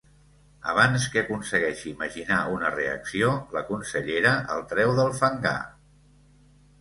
[0.71, 5.55] Abans que aconsegueixi imaginar una reacció, la consellera el treu del fangar.